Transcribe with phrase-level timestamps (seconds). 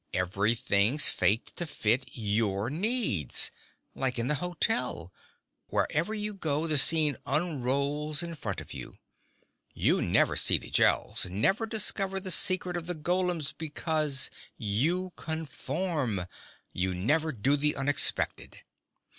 [0.13, 3.51] Everything's faked to fit your needs
[3.93, 5.13] like in the hotel.
[5.67, 8.95] Wherever you go, the scene unrolls in front of you.
[9.75, 16.25] You never see the Gels, never discover the secret of the golems because you conform.
[16.73, 18.63] You never do the unexpected."